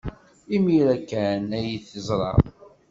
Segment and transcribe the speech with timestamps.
[0.55, 2.31] Imir-a kan ay t-teẓra.